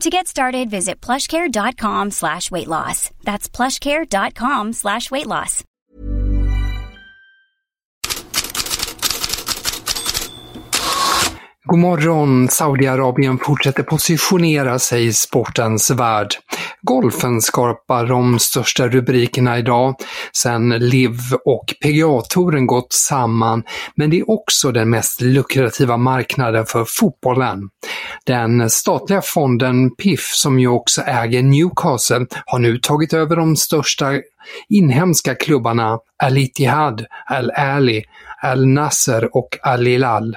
[0.00, 3.10] To get started, visit plushcare.com slash weight loss.
[3.24, 5.64] That's plushcare.com slash weight loss.
[11.64, 12.48] God morgon!
[12.48, 16.36] Saudiarabien fortsätter positionera sig i sportens värld.
[16.88, 19.94] Golfen skapar de största rubrikerna idag,
[20.32, 23.62] sen LIV och PGA-touren gått samman,
[23.94, 27.68] men det är också den mest lukrativa marknaden för fotbollen.
[28.26, 34.12] Den statliga fonden PIF, som ju också äger Newcastle, har nu tagit över de största
[34.68, 38.04] inhemska klubbarna Al-Ittihad, Al-Ali,
[38.42, 40.36] Al-Nasser och Al-Hilal.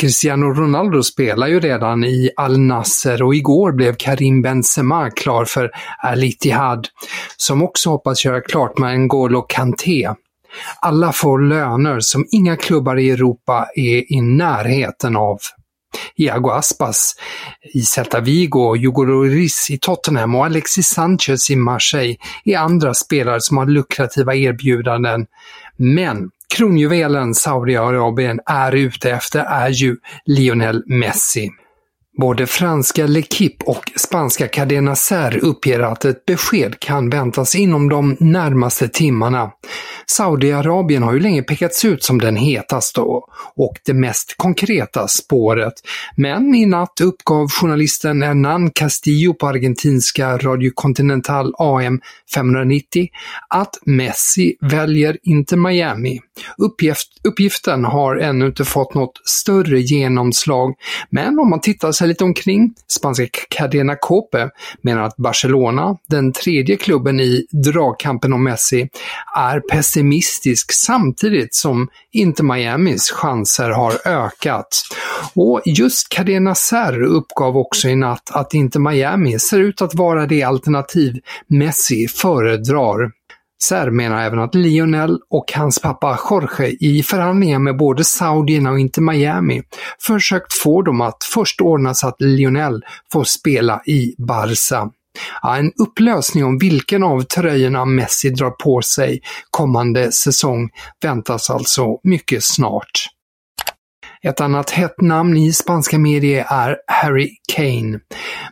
[0.00, 5.70] Cristiano Ronaldo spelar ju redan i Al Nasser och igår blev Karim Benzema klar för
[5.98, 6.88] Al Ittihad,
[7.36, 10.14] som också hoppas göra klart med N'Golo Kanté.
[10.80, 15.38] Alla får löner som inga klubbar i Europa är i närheten av.
[16.16, 17.14] Iago Aspas
[17.74, 23.40] i Celta Vigo, Hugo Lloris i Tottenham och Alexis Sanchez i Marseille är andra spelare
[23.40, 25.26] som har lukrativa erbjudanden.
[25.76, 31.50] Men kronjuvelen Saudiarabien är ute efter är ju Lionel Messi.
[32.16, 38.16] Både franska L'Equipe och spanska Cadena Ser uppger att ett besked kan väntas inom de
[38.20, 39.50] närmaste timmarna.
[40.06, 43.00] Saudiarabien har ju länge pekats ut som den hetaste
[43.56, 45.72] och det mest konkreta spåret,
[46.16, 52.00] men i natt uppgav journalisten Hernan Castillo på argentinska Radio Continental AM
[52.34, 53.08] 590
[53.48, 56.20] att Messi väljer inte Miami.
[56.58, 60.74] Uppgift, uppgiften har ännu inte fått något större genomslag,
[61.10, 64.50] men om man tittar sig lite omkring, spanska Cadena Cope
[64.82, 68.88] menar att Barcelona, den tredje klubben i dragkampen om Messi,
[69.36, 74.68] är pessimistisk samtidigt som inte Miamis chanser har ökat.
[75.34, 80.26] Och just Cadena Ser uppgav också i natt att inte Miami ser ut att vara
[80.26, 83.10] det alternativ Messi föredrar.
[83.62, 88.80] Ser menar även att Lionel och hans pappa Jorge i förhandlingar med både Saudierna och
[88.80, 89.62] inte Miami
[90.06, 94.90] försökt få dem att först ordna så att Lionel får spela i Barca.
[95.42, 100.68] Ja, en upplösning om vilken av tröjorna Messi drar på sig kommande säsong
[101.02, 103.15] väntas alltså mycket snart.
[104.26, 108.00] Ett annat hett namn i spanska medier är Harry Kane.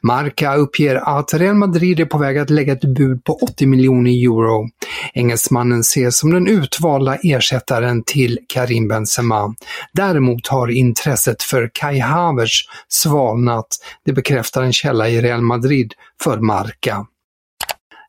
[0.03, 4.11] Marca uppger att Real Madrid är på väg att lägga ett bud på 80 miljoner
[4.11, 4.69] euro.
[5.15, 9.55] Engelsmannen ses som den utvalda ersättaren till Karim Benzema.
[9.93, 13.67] Däremot har intresset för Kai Havertz svalnat,
[14.05, 15.93] det bekräftar en källa i Real Madrid
[16.25, 17.07] för Marca.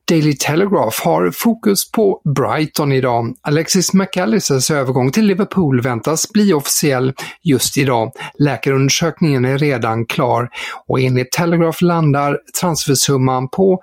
[0.09, 3.35] Daily Telegraph har fokus på Brighton idag.
[3.41, 7.13] Alexis McAllisters övergång till Liverpool väntas bli officiell
[7.44, 8.12] just idag.
[8.39, 10.50] Läkarundersökningen är redan klar
[10.88, 13.81] och enligt Telegraph landar transfersumman på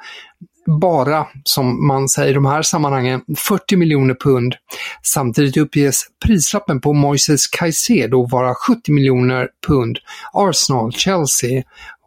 [0.81, 4.55] bara, som man säger i de här sammanhangen, 40 miljoner pund.
[5.03, 9.99] Samtidigt uppges prislappen på Moises Caicedo vara 70 miljoner pund.
[10.33, 11.63] Arsenal, Chelsea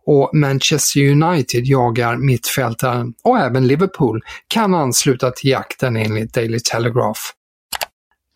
[0.05, 7.21] och Manchester United jagar mittfältaren och även Liverpool kan ansluta till jakten enligt Daily Telegraph.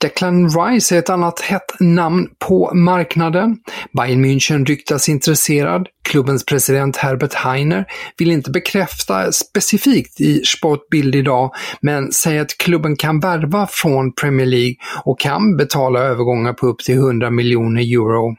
[0.01, 3.57] Declan Rice är ett annat hett namn på marknaden.
[3.97, 5.87] Bayern München ryktas intresserad.
[6.03, 7.85] Klubbens president Herbert Heiner
[8.17, 11.51] vill inte bekräfta specifikt i Sportbild idag,
[11.81, 16.79] men säger att klubben kan värva från Premier League och kan betala övergångar på upp
[16.79, 18.35] till 100 miljoner euro.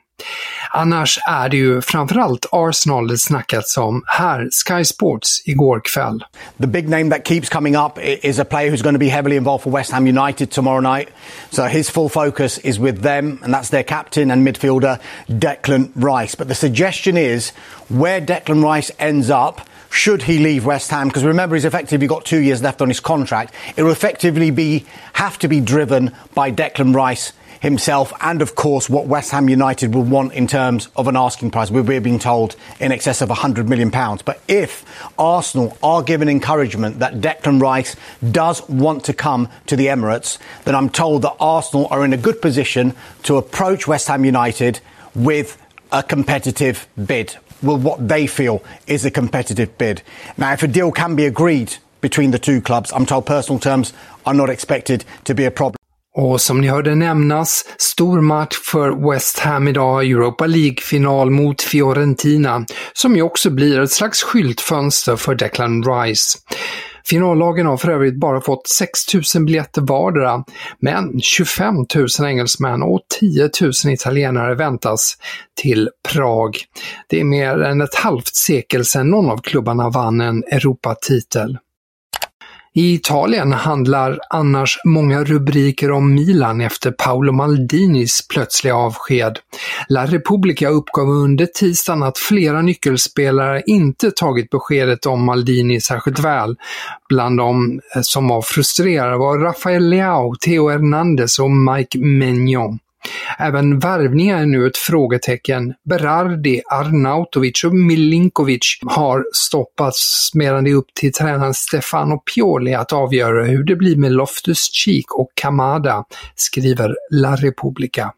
[0.70, 6.25] Annars är det ju framförallt Arsenal det snackats om här, Sky Sports, igår kväll.
[6.61, 9.37] The big name that keeps coming up is a player who's going to be heavily
[9.37, 11.08] involved for West Ham United tomorrow night.
[11.50, 16.34] So his full focus is with them, and that's their captain and midfielder, Declan Rice.
[16.34, 17.52] But the suggestion is
[17.88, 22.25] where Declan Rice ends up should he leave West Ham, because remember he's effectively got
[22.25, 26.52] two years left on his contract, it will effectively be have to be driven by
[26.52, 31.07] Declan Rice himself and of course what West Ham United will want in terms of
[31.07, 31.71] an asking price.
[31.71, 34.23] We're being told in excess of 100 million pounds.
[34.23, 34.85] But if
[35.19, 37.97] Arsenal are given encouragement that Declan Rice
[38.31, 42.17] does want to come to the Emirates, then I'm told that Arsenal are in a
[42.17, 44.81] good position to approach West Ham United
[45.15, 45.56] with
[45.93, 47.37] a competitive bid.
[47.63, 50.03] Well, what they feel is a competitive bid.
[50.39, 53.93] Now, if a deal can be agreed between the two clubs, I'm told personal terms
[54.25, 55.80] are not expected to be a problem.
[56.15, 62.65] Och som ni hörde nämnas, stor match för West Ham idag, Europa League-final mot Fiorentina,
[62.93, 66.39] som ju också blir ett slags skyltfönster för Declan Rice.
[67.05, 70.45] Finallagen har för övrigt bara fått 6 000 biljetter vardera,
[70.81, 75.17] men 25 000 engelsmän och 10 000 italienare väntas
[75.63, 76.56] till Prag.
[77.09, 81.59] Det är mer än ett halvt sekel sedan någon av klubbarna vann en Europatitel.
[82.75, 89.38] I Italien handlar annars många rubriker om Milan efter Paolo Maldinis plötsliga avsked.
[89.88, 96.56] La Repubblica uppgav under tisdagen att flera nyckelspelare inte tagit beskedet om Maldini särskilt väl.
[97.08, 102.78] Bland de eh, som var frustrerade var Rafael Leao, Theo Hernandez och Mike Maignan.
[103.38, 105.75] Även värvningar är nu ett frågetecken.
[105.85, 112.93] Berardi, Arnautovic och Milinkovic har stoppats medan det är upp till tränaren Stefano Pioli att
[112.93, 116.05] avgöra hur det blir med Loftus-Cheek och Kamada,
[116.37, 118.12] skriver La Repubblica.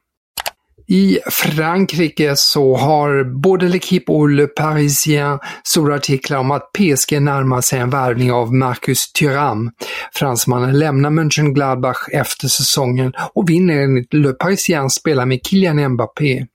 [0.89, 7.61] I Frankrike så har både L'Equipe och Le Parisien stora artiklar om att PSG närmar
[7.61, 9.71] sig en värvning av Marcus Thuram.
[10.15, 16.47] Fransmannen lämnar Mönchengladbach efter säsongen och vinner enligt Le Parisien spela med Kylian Mbappé.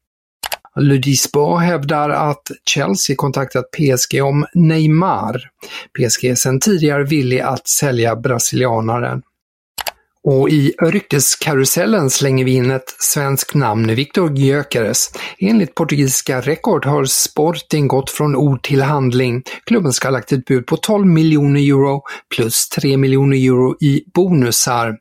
[0.79, 5.41] Le Disport hävdar att Chelsea kontaktat PSG om Neymar.
[5.97, 9.21] PSG är sedan tidigare villig att sälja brasilianaren.
[10.29, 15.11] Och i rykteskarusellen slänger vi in ett svenskt namn, Viktor Gyökeres.
[15.39, 19.43] Enligt portugisiska Rekord har Sporting gått från ord till handling.
[19.65, 22.01] Klubben ska ha lagt ett bud på 12 miljoner euro
[22.35, 24.97] plus 3 miljoner euro i bonusar.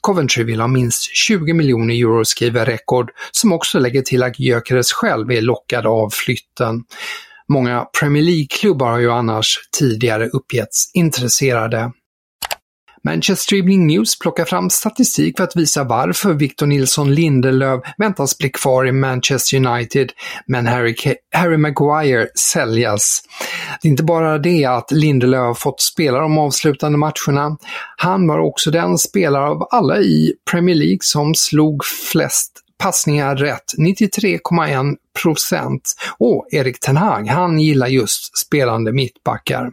[0.00, 4.92] Coventry vill ha minst 20 miljoner euro, skriver Rekord, som också lägger till att Gyökeres
[4.92, 6.84] själv är lockad av flytten.
[7.48, 11.92] Många Premier League-klubbar har ju annars tidigare uppgetts intresserade.
[13.08, 18.50] Manchester Evening News plockar fram statistik för att visa varför Victor Nilsson Lindelöf väntas bli
[18.50, 20.12] kvar i Manchester United,
[20.46, 20.94] men Harry,
[21.34, 23.22] Harry Maguire säljas.
[23.82, 27.56] Det är inte bara det att Lindelöf fått spela de avslutande matcherna.
[27.96, 33.74] Han var också den spelare av alla i Premier League som slog flest passningar rätt,
[33.78, 35.94] 93,1 procent.
[36.18, 39.70] Och Erik Ten Hag, han gillar just spelande mittbackar.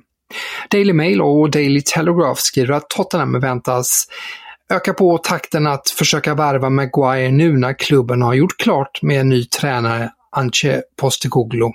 [0.72, 4.07] Daily Mail och Daily Telegraph skriver att Tottenham väntas
[4.69, 9.29] öka på takten att försöka värva Maguire nu när klubben har gjort klart med en
[9.29, 11.72] ny tränare, Anche Postecoglou.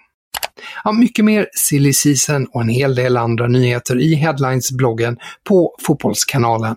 [0.84, 5.16] Ja, mycket mer silly season och en hel del andra nyheter i Headlines-bloggen
[5.48, 6.76] på Fotbollskanalen.